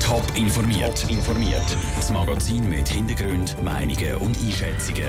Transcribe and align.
Top 0.00 0.24
informiert. 0.36 1.04
informiert. 1.10 1.76
Das 1.96 2.10
Magazin 2.10 2.66
mit 2.66 2.88
Hintergrund, 2.88 3.62
Meinungen 3.62 4.14
und 4.14 4.38
Einschätzungen. 4.38 5.04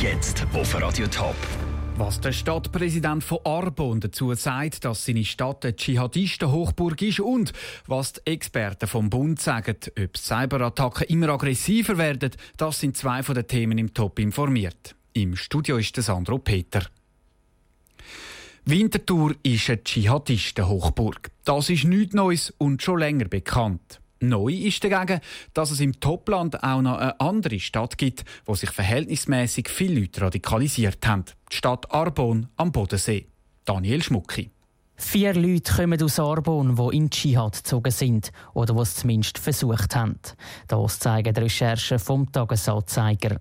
Jetzt 0.00 0.44
auf 0.52 0.74
Radio 0.82 1.06
Top. 1.06 1.36
Was 1.96 2.20
der 2.20 2.32
Stadtpräsident 2.32 3.22
von 3.22 3.38
Arbon 3.44 4.00
dazu 4.00 4.34
sagt, 4.34 4.84
dass 4.84 5.04
seine 5.04 5.24
Stadt 5.24 5.64
eine 5.64 5.76
Dschihadisten-Hochburg 5.76 7.00
ist 7.00 7.20
und 7.20 7.52
was 7.86 8.14
die 8.14 8.26
Experten 8.32 8.88
vom 8.88 9.08
Bund 9.08 9.40
sagen, 9.40 9.76
ob 9.96 10.16
Cyberattacken 10.16 11.06
immer 11.06 11.28
aggressiver 11.28 11.96
werden, 11.96 12.32
das 12.56 12.80
sind 12.80 12.96
zwei 12.96 13.22
von 13.22 13.36
den 13.36 13.46
Themen 13.46 13.78
im 13.78 13.94
Top 13.94 14.18
informiert. 14.18 14.96
Im 15.12 15.36
Studio 15.36 15.76
ist 15.76 15.94
Sandro 15.94 16.38
Peter. 16.38 16.82
Winterthur 18.68 19.36
ist 19.44 19.70
eine 19.70 19.84
Dschihadisten-Hochburg. 19.84 21.30
Das 21.44 21.70
ist 21.70 21.84
nichts 21.84 22.14
Neues 22.14 22.52
und 22.58 22.82
schon 22.82 22.98
länger 22.98 23.26
bekannt. 23.26 24.00
Neu 24.18 24.52
ist 24.52 24.82
dagegen, 24.82 25.20
dass 25.54 25.70
es 25.70 25.78
im 25.78 26.00
Topland 26.00 26.64
auch 26.64 26.82
noch 26.82 26.98
eine 26.98 27.20
andere 27.20 27.60
Stadt 27.60 27.96
gibt, 27.96 28.24
wo 28.44 28.56
sich 28.56 28.70
verhältnismäßig 28.70 29.68
viele 29.68 30.00
Leute 30.00 30.22
radikalisiert 30.22 31.06
haben. 31.06 31.26
Die 31.52 31.54
Stadt 31.54 31.92
Arbon 31.92 32.48
am 32.56 32.72
Bodensee. 32.72 33.28
Daniel 33.64 34.02
Schmucki. 34.02 34.50
Vier 34.96 35.34
Leute 35.34 35.72
kommen 35.72 36.02
aus 36.02 36.18
Arbon, 36.18 36.74
die 36.74 36.96
in 36.96 37.08
Dschihad 37.08 37.58
gezogen 37.58 37.92
sind 37.92 38.32
oder 38.52 38.74
die 38.74 38.80
es 38.80 38.96
zumindest 38.96 39.38
versucht 39.38 39.94
haben. 39.94 40.18
Das 40.66 40.98
zeigen 40.98 41.32
die 41.32 41.40
Recherchen 41.40 42.00
vom 42.00 42.32
Tagesanzeiger. 42.32 43.40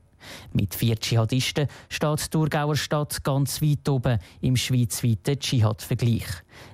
Mit 0.54 0.76
vier 0.76 0.96
Dschihadisten 0.96 1.68
steht 1.90 2.26
die 2.26 2.30
Thurgauer 2.30 2.76
Stadt 2.76 3.24
ganz 3.24 3.62
weit 3.62 3.88
oben 3.90 4.20
im 4.42 4.56
schweizweiten 4.56 5.40
Dschihad-Vergleich. 5.40 6.28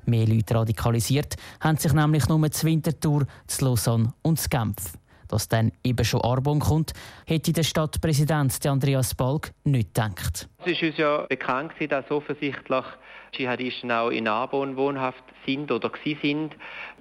Mehr 0.05 0.27
Leute 0.27 0.55
radikalisiert 0.55 1.35
haben 1.59 1.77
sich 1.77 1.93
nämlich 1.93 2.27
nur 2.27 2.51
zu 2.51 2.65
Winterthur, 2.65 3.25
zu 3.47 3.65
Lausanne 3.65 4.13
und 4.21 4.39
zu 4.39 4.49
Genf. 4.49 4.93
Dass 5.27 5.47
dann 5.47 5.71
eben 5.83 6.03
schon 6.03 6.21
Arbon 6.21 6.59
kommt, 6.59 6.91
hätte 7.25 7.53
der 7.53 7.63
Stadtpräsident 7.63 8.65
Andreas 8.65 9.15
Balg 9.15 9.53
nicht 9.63 9.93
gedacht. 9.93 10.49
Es 10.63 10.73
ist 10.73 10.83
uns 10.83 10.97
ja 10.97 11.25
bekannt, 11.27 11.73
dass 11.89 12.11
offensichtlich 12.11 12.85
Dschihadisten 13.31 13.91
auch 13.91 14.09
in 14.09 14.27
Arbon 14.27 14.77
wohnhaft 14.77 15.23
sind 15.43 15.71
oder 15.71 15.89
gsi 15.89 16.17
sind. 16.21 16.55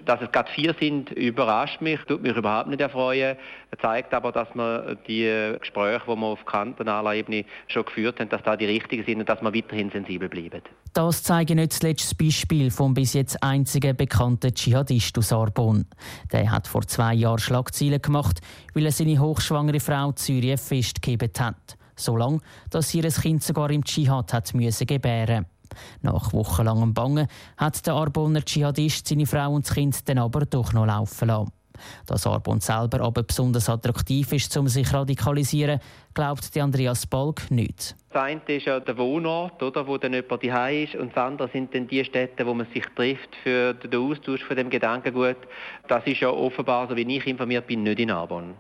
Dass 0.07 0.23
es 0.23 0.33
gerade 0.33 0.51
vier 0.53 0.75
sind, 0.81 1.11
überrascht 1.11 1.83
mich, 1.83 2.01
tut 2.05 2.23
mich 2.23 2.35
überhaupt 2.35 2.69
nicht 2.69 2.81
erfreuen. 2.81 3.37
Zeigt 3.83 4.15
aber, 4.15 4.33
dass 4.33 4.55
man 4.55 4.97
die 5.07 5.57
Gespräche, 5.61 6.05
die 6.07 6.17
wir 6.17 6.27
auf 6.27 6.45
kantonaler 6.47 7.15
Ebene 7.15 7.45
schon 7.67 7.85
geführt 7.85 8.19
haben, 8.19 8.31
dass 8.31 8.43
da 8.43 8.57
die 8.57 8.65
richtigen 8.65 9.05
sind 9.05 9.21
und 9.21 9.29
dass 9.29 9.43
wir 9.43 9.53
weiterhin 9.53 9.91
sensibel 9.91 10.31
bleiben. 10.31 10.63
Das 10.95 11.23
zeige 11.23 11.55
nicht 11.55 11.85
das 11.85 12.15
Beispiel 12.15 12.71
vom 12.71 12.95
bis 12.95 13.13
jetzt 13.13 13.43
einzigen 13.43 13.95
bekannten 13.95 14.55
Dschihadist 14.55 15.19
aus 15.19 15.35
Arbon. 15.35 15.87
Der 16.33 16.51
hat 16.51 16.67
vor 16.67 16.83
zwei 16.87 17.13
Jahren 17.13 17.39
Schlagzeilen 17.39 18.01
gemacht, 18.01 18.41
weil 18.73 18.87
er 18.87 18.93
seine 18.93 19.19
hochschwangere 19.19 19.81
Frau 19.81 20.13
Zürich 20.13 20.59
festgehebt 20.61 21.39
hat. 21.41 21.77
So 22.01 22.17
lange, 22.17 22.41
dass 22.71 22.89
sie 22.89 23.01
ihr 23.01 23.11
Kind 23.11 23.43
sogar 23.43 23.71
im 23.71 23.85
Dschihad 23.85 24.33
hat 24.33 24.55
müssen 24.55 24.87
gebären 24.87 25.47
nach 26.03 26.33
wochenlangem 26.33 26.95
Bangen 26.95 27.29
hat 27.57 27.87
der 27.87 27.95
Arboner 27.95 28.45
Dschihadist 28.45 29.07
seine 29.07 29.27
Frau 29.27 29.53
und 29.53 29.67
das 29.67 29.75
Kind 29.75 30.09
dann 30.09 30.19
aber 30.19 30.47
doch 30.47 30.73
noch 30.73 30.87
laufen 30.87 31.29
lassen. 31.29 31.53
Dass 32.07 32.27
Arbon 32.27 32.61
selber 32.61 33.01
aber 33.01 33.23
besonders 33.23 33.71
attraktiv 33.71 34.33
ist, 34.33 34.55
um 34.59 34.69
sich 34.69 34.93
radikalisieren, 34.93 35.81
glaubt 36.13 36.55
Andreas 36.59 37.07
Balg 37.07 37.51
nicht. 37.51 37.97
Das 38.11 38.23
eine 38.23 38.43
ist 38.49 38.67
ja 38.67 38.81
der 38.81 38.99
Wohnort, 38.99 39.63
oder, 39.63 39.87
wo 39.87 39.97
dann 39.97 40.13
jemand 40.13 40.45
daheim 40.45 40.85
ist, 40.85 40.97
und 40.97 41.17
das 41.17 41.25
andere 41.25 41.49
sind 41.49 41.75
dann 41.75 41.89
die 41.89 42.05
Städte, 42.05 42.45
wo 42.45 42.53
man 42.53 42.67
sich 42.75 42.85
trifft 42.95 43.35
für 43.43 43.73
den 43.73 43.99
Austausch 43.99 44.45
von 44.45 44.57
dem 44.57 44.69
Gedankengut. 44.69 45.39
Das 45.89 46.05
ist 46.07 46.21
ja 46.21 46.29
offenbar, 46.29 46.89
so 46.89 46.97
wie 46.97 47.17
ich 47.17 47.27
informiert 47.27 47.67
bin, 47.67 47.83
nicht 47.83 48.01
in 48.01 48.11
Arbon. 48.11 48.57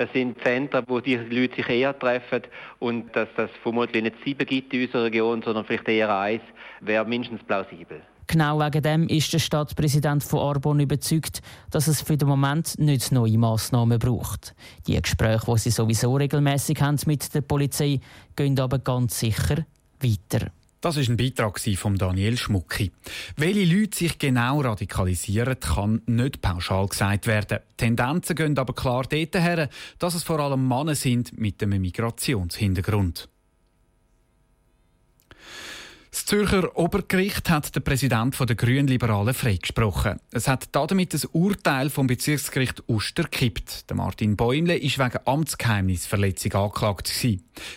Es 0.00 0.08
sind 0.14 0.42
Zentren, 0.42 0.82
wo 0.88 1.00
die 1.00 1.16
Leute 1.16 1.56
sich 1.56 1.68
eher 1.68 1.98
treffen 1.98 2.44
und 2.78 3.14
dass 3.14 3.28
das 3.36 3.50
vermutlich 3.62 4.02
nicht 4.02 4.16
sieben 4.24 4.46
gibt 4.46 4.72
in 4.72 4.86
unserer 4.86 5.04
Region, 5.04 5.42
sondern 5.42 5.66
vielleicht 5.66 5.88
eher 5.88 6.18
eins, 6.18 6.40
wäre 6.80 7.04
mindestens 7.04 7.44
plausibel. 7.44 8.00
Genau 8.26 8.58
wegen 8.60 8.82
dem 8.82 9.08
ist 9.08 9.30
der 9.30 9.40
Stadtpräsident 9.40 10.24
von 10.24 10.40
Arbon 10.40 10.80
überzeugt, 10.80 11.42
dass 11.70 11.86
es 11.86 12.00
für 12.00 12.16
den 12.16 12.28
Moment 12.28 12.78
nicht 12.78 13.12
neue 13.12 13.36
Massnahmen 13.36 13.98
braucht. 13.98 14.54
Die 14.86 14.98
Gespräche, 14.98 15.52
die 15.52 15.58
sie 15.58 15.70
sowieso 15.70 16.16
regelmäßig 16.16 16.80
haben 16.80 16.96
mit 17.04 17.34
der 17.34 17.42
Polizei, 17.42 18.00
gehen 18.36 18.58
aber 18.58 18.78
ganz 18.78 19.20
sicher 19.20 19.66
weiter. 20.00 20.46
Das 20.82 20.96
ist 20.96 21.10
ein 21.10 21.18
Beitrag 21.18 21.60
von 21.76 21.98
Daniel 21.98 22.38
Schmucki. 22.38 22.90
Welche 23.36 23.64
Leute 23.66 23.98
sich 23.98 24.18
genau 24.18 24.62
radikalisieren, 24.62 25.60
kann 25.60 26.00
nicht 26.06 26.40
pauschal 26.40 26.88
gesagt 26.88 27.26
werden. 27.26 27.58
Tendenzen 27.76 28.34
gehen 28.34 28.56
aber 28.56 28.72
klar 28.72 29.02
dorthin, 29.02 29.68
dass 29.98 30.14
es 30.14 30.22
vor 30.22 30.40
allem 30.40 30.66
Männer 30.66 30.94
sind 30.94 31.38
mit 31.38 31.62
einem 31.62 31.82
Migrationshintergrund. 31.82 33.28
Das 36.10 36.26
Zürcher 36.26 36.76
Obergericht 36.76 37.48
hat 37.50 37.72
der 37.74 37.80
Präsident 37.80 38.36
der 38.40 38.56
Grünliberalen 38.56 39.32
freigesprochen. 39.32 40.18
Es 40.32 40.48
hat 40.48 40.68
damit 40.72 41.14
das 41.14 41.24
Urteil 41.26 41.88
vom 41.88 42.08
Bezirksgericht 42.08 42.82
Uster 42.88 43.24
gekippt. 43.24 43.88
Der 43.88 43.96
Martin 43.96 44.36
Bäumle 44.36 44.76
ist 44.76 44.98
wegen 44.98 45.18
Amtsgeheimnisverletzung 45.24 46.52
angeklagt. 46.54 47.12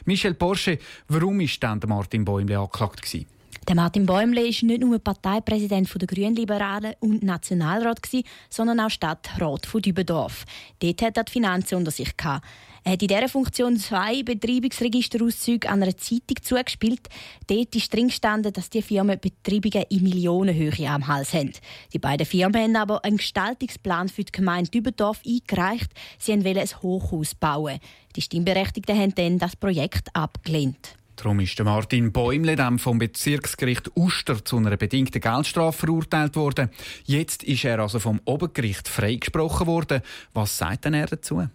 Michel 0.05 0.33
Porsche, 0.33 0.79
warum 1.07 1.41
ist 1.41 1.61
denn 1.61 1.79
Martin 1.85 2.25
Bäumle 2.25 2.57
angeklagt? 2.57 3.03
Gewesen? 3.03 3.27
Der 3.67 3.75
Martin 3.75 4.07
Bäumle 4.07 4.47
ist 4.47 4.63
nicht 4.63 4.81
nur 4.81 4.97
Parteipräsident 4.97 5.89
der 5.93 6.07
Grünliberalen 6.07 6.95
und 7.01 7.21
Nationalrat, 7.21 7.99
sondern 8.49 8.79
auch 8.79 8.89
Stadtrat 8.89 9.67
von 9.67 9.81
Dübendorf. 9.81 10.45
Dort 10.79 11.01
hat 11.03 11.17
er 11.17 11.23
die 11.23 11.31
Finanzen 11.31 11.75
unter 11.75 11.91
sich. 11.91 12.17
Gehabt. 12.17 12.43
Er 12.85 12.93
hat 12.93 13.01
in 13.01 13.07
dieser 13.07 13.29
Funktion 13.29 13.77
zwei 13.77 14.23
Betreibungsregisterauszüge 14.23 15.69
an 15.69 15.81
einer 15.81 15.95
Zeitung 15.97 16.41
zugespielt. 16.41 17.07
Dort 17.47 17.73
ist 17.75 17.93
drin 17.93 18.07
gestanden, 18.07 18.51
dass 18.51 18.69
die 18.69 18.81
Firmen 18.81 19.19
Betreibungen 19.19 19.85
in 19.89 20.03
Millionenhöhe 20.03 20.89
am 20.89 21.07
Hals 21.07 21.33
haben. 21.33 21.53
Die 21.93 21.99
beiden 21.99 22.25
Firmen 22.25 22.61
haben 22.61 22.75
aber 22.75 23.05
einen 23.05 23.17
Gestaltungsplan 23.17 24.09
für 24.09 24.25
die 24.25 24.33
Gemeinde 24.33 24.69
Dübendorf 24.69 25.21
eingereicht. 25.25 25.91
Sie 26.19 26.33
wollten 26.33 26.59
ein 26.59 26.81
Hochhaus 26.81 27.35
bauen. 27.35 27.79
Die 28.17 28.21
Stimmberechtigten 28.21 28.97
haben 28.97 29.15
dann 29.15 29.39
das 29.39 29.55
Projekt 29.55 30.13
abgelehnt. 30.13 30.97
Darum 31.15 31.39
ist 31.39 31.63
Martin 31.63 32.11
Bäumle 32.11 32.55
dem 32.55 32.79
vom 32.79 32.97
Bezirksgericht 32.97 33.91
Uster 33.95 34.43
zu 34.43 34.57
einer 34.57 34.75
bedingten 34.75 35.21
Geldstrafe 35.21 35.77
verurteilt 35.77 36.35
worden. 36.35 36.69
Jetzt 37.05 37.43
ist 37.43 37.63
er 37.63 37.79
also 37.79 37.99
vom 37.99 38.19
Obergericht 38.25 38.89
freigesprochen 38.89 39.67
worden. 39.67 40.01
Was 40.33 40.57
sagt 40.57 40.85
denn 40.85 40.95
er 40.95 41.05
dazu? 41.05 41.47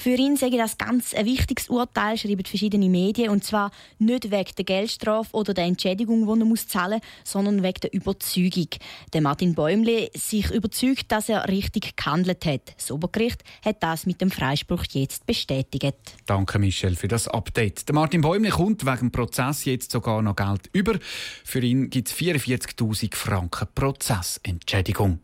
Für 0.00 0.14
ihn 0.14 0.34
sage 0.34 0.56
das 0.56 0.78
ganz 0.78 1.12
ein 1.12 1.26
wichtiges 1.26 1.68
Urteil, 1.68 2.16
schreiben 2.16 2.46
verschiedene 2.46 2.88
Medien. 2.88 3.28
Und 3.28 3.44
zwar 3.44 3.70
nicht 3.98 4.30
wegen 4.30 4.50
der 4.56 4.64
Geldstrafe 4.64 5.36
oder 5.36 5.52
der 5.52 5.64
Entschädigung, 5.64 6.24
die 6.24 6.40
er 6.40 6.46
muss 6.46 6.66
zahlen 6.68 7.00
muss, 7.02 7.32
sondern 7.32 7.62
wegen 7.62 7.80
der 7.82 7.92
Überzeugung. 7.92 8.68
Der 9.12 9.20
Martin 9.20 9.54
Bäumle 9.54 10.08
sich 10.14 10.50
überzeugt, 10.52 11.12
dass 11.12 11.28
er 11.28 11.48
richtig 11.48 11.98
gehandelt 11.98 12.46
hat. 12.46 12.74
Das 12.78 12.90
Obergericht 12.90 13.44
hat 13.62 13.82
das 13.82 14.06
mit 14.06 14.22
dem 14.22 14.30
Freispruch 14.30 14.84
jetzt 14.92 15.26
bestätigt. 15.26 15.94
Danke, 16.24 16.58
Michel, 16.58 16.96
für 16.96 17.08
das 17.08 17.28
Update. 17.28 17.86
Der 17.86 17.94
Martin 17.94 18.22
Bäumle 18.22 18.48
kommt 18.48 18.86
wegen 18.86 19.12
Prozess 19.12 19.66
jetzt 19.66 19.90
sogar 19.90 20.22
noch 20.22 20.34
Geld 20.34 20.70
über. 20.72 20.98
Für 21.44 21.60
ihn 21.60 21.90
gibt 21.90 22.08
es 22.08 22.14
44.000 22.14 23.14
Franken 23.14 23.68
Prozessentschädigung. 23.74 25.18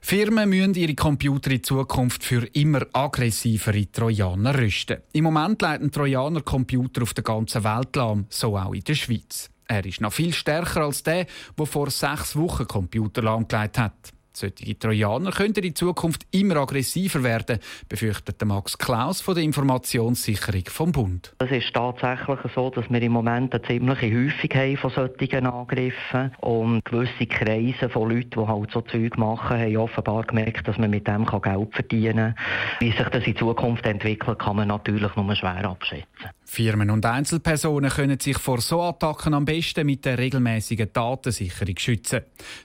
Firmen 0.00 0.48
müssen 0.48 0.74
ihre 0.74 0.94
Computer 0.94 1.50
in 1.50 1.62
Zukunft 1.62 2.24
für 2.24 2.46
immer 2.52 2.86
aggressivere 2.92 3.90
Trojaner 3.90 4.58
rüsten. 4.58 4.98
Im 5.12 5.24
Moment 5.24 5.60
leiten 5.62 5.90
Trojaner 5.90 6.42
Computer 6.42 7.02
auf 7.02 7.14
der 7.14 7.24
ganzen 7.24 7.64
Welt 7.64 7.94
lahm, 7.96 8.26
so 8.28 8.56
auch 8.56 8.72
in 8.72 8.82
der 8.82 8.94
Schweiz. 8.94 9.50
Er 9.66 9.84
ist 9.84 10.00
noch 10.00 10.12
viel 10.12 10.32
stärker 10.32 10.82
als 10.82 11.02
der, 11.02 11.26
der 11.58 11.66
vor 11.66 11.90
sechs 11.90 12.34
Wochen 12.36 12.66
Computer 12.66 13.22
lahmgelegt 13.22 13.78
hat. 13.78 14.12
Solche 14.38 14.78
Trojaner 14.78 15.32
könnten 15.32 15.64
in 15.64 15.74
Zukunft 15.74 16.24
immer 16.30 16.58
aggressiver 16.58 17.24
werden, 17.24 17.58
befürchtet 17.88 18.44
Max 18.44 18.78
Klaus 18.78 19.20
von 19.20 19.34
der 19.34 19.42
Informationssicherung 19.42 20.62
vom 20.66 20.92
Bund. 20.92 21.34
Es 21.38 21.50
ist 21.50 21.74
tatsächlich 21.74 22.38
so, 22.54 22.70
dass 22.70 22.88
wir 22.88 23.02
im 23.02 23.10
Moment 23.10 23.52
eine 23.52 23.62
ziemliche 23.64 24.06
haben 24.54 24.76
von 24.76 24.90
solchen 24.90 25.46
Angriffen 25.46 26.30
und 26.38 26.84
gewisse 26.84 27.26
Kreise 27.26 27.88
von 27.88 28.10
Leuten, 28.10 28.40
die 28.40 28.46
halt 28.46 28.70
so 28.70 28.80
Zeug 28.82 29.18
machen, 29.18 29.58
haben 29.58 29.76
offenbar 29.76 30.22
gemerkt, 30.22 30.68
dass 30.68 30.78
man 30.78 30.90
mit 30.90 31.08
dem 31.08 31.26
Geld 31.26 31.74
verdienen 31.74 32.34
kann. 32.36 32.78
Wie 32.78 32.92
sich 32.92 33.08
das 33.08 33.26
in 33.26 33.36
Zukunft 33.36 33.84
entwickelt, 33.86 34.38
kann 34.38 34.54
man 34.54 34.68
natürlich 34.68 35.16
nur 35.16 35.34
schwer 35.34 35.64
abschätzen. 35.64 36.30
Firmen 36.50 36.90
und 36.90 37.04
Einzelpersonen 37.04 37.90
können 37.90 38.18
sich 38.18 38.38
vor 38.38 38.60
so 38.60 38.82
Attacken 38.82 39.34
am 39.34 39.44
besten 39.44 39.86
mit 39.86 40.04
der 40.04 40.18
regelmäßigen 40.18 40.90
Datensicherung 40.92 41.78
schützen. 41.78 42.22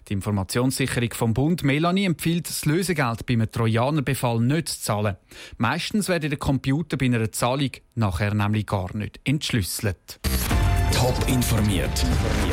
Die 0.08 0.14
Informationssicherung 0.14 1.12
vom 1.14 1.34
Bund 1.34 1.64
Melanie 1.64 2.06
empfiehlt, 2.06 2.48
das 2.48 2.66
Lösegeld 2.66 3.26
bei 3.26 3.34
einem 3.34 3.52
Trojanerbefall 3.52 4.40
nicht 4.40 4.70
zu 4.70 4.82
zahlen. 4.82 5.18
Meistens 5.58 6.08
werden 6.08 6.30
der 6.30 6.40
Computer 6.40 6.98
bei 6.98 7.06
einer 7.06 7.32
Zahlung 7.32 7.72
nachher 7.96 8.34
nämlich 8.34 8.66
gar 8.66 8.96
nicht 8.96 9.20
entschlüsselt. 9.26 10.20
Top 10.94 11.18
informiert, 11.28 12.06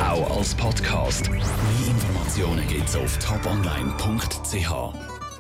auch 0.03 0.37
als 0.37 0.55
Podcast. 0.57 1.31
Mehr 1.31 1.41
Informationen 1.87 2.21
Informationen 2.31 2.69
gibt's 2.69 2.97
auf 2.97 3.19
toponline.ch. 3.19 5.20